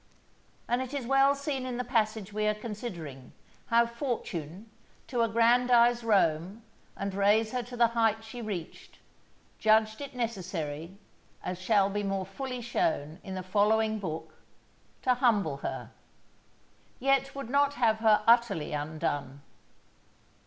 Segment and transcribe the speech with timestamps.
[0.67, 3.33] And it is well seen in the passage we are considering,
[3.67, 4.67] how Fortune,
[5.05, 6.63] to aggrandize Rome,
[6.97, 8.97] and raise her to the height she reached,
[9.59, 10.97] judged it necessary,
[11.43, 14.33] as shall be more fully shown in the following Book,
[15.03, 15.91] to humble her;
[16.99, 19.43] yet would not have her utterly undone.